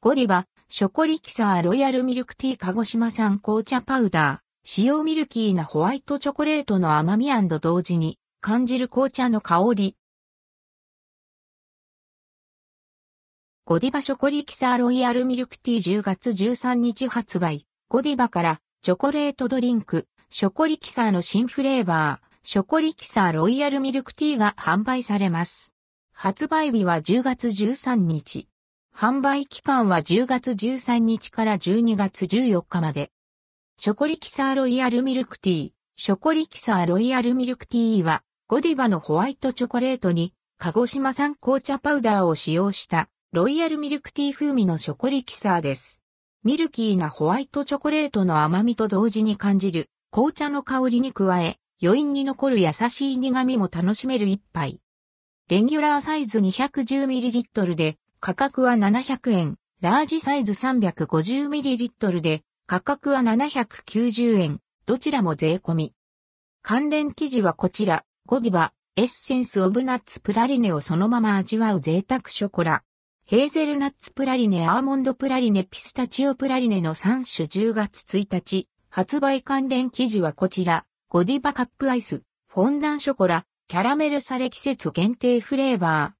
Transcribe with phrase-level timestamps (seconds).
[0.00, 9.96] ゴディバ、ショコリキサーロイヤルミルクティー鹿児島産紅茶パウダー、使用ミルキーなホワイトチョコレートの甘み同時に感じる紅茶の香り。
[13.64, 17.66] ゴディバショコリキサーロイヤルミルクティー10月13日発売。
[17.88, 25.74] ゴディバからチョコレートドリンク、ショコリキサーの新フレーバー、ショコリキサーロイヤルミルクティーが販売されます。
[26.12, 28.46] 発売日は10月13日。
[29.00, 33.12] 販売期間は10月13日から12月14日まで。
[33.76, 35.70] ショコリキサーロイヤルミルクティー。
[35.94, 46.02] ショコリキサーロイヤルミルクティーは、ゴディバのホワイトチョコレートに、鹿児島産紅茶パウダーを使用した、ロイヤルミルクティー風味のショコリキサーです。
[46.42, 54.80] ミルキーなホワイトチョコレートの甘みと同時に感じる紅茶の香りに加え、余韻に残る優しい苦味も楽しめる一杯。
[55.48, 65.94] レギュラーサイズ 210ml で価格は700円、ラージサイズ 350ml で価格は790円、どちらも税込み。
[66.62, 72.82] 関連記事はこちら、ゴディバ、エッセンスオブナッツプラリネをそのまま味わう贅沢ショコラ。
[73.24, 77.46] ヘーゼルナッツプラリネ、アーモンドプラリネ、ピスタチオプラリネの3種。
[77.46, 86.12] 10月1日、発売関連記事はこちら、ゴディバカップアイス、フォンダンショコラ、キャラメルサレ季節限定フレーバー。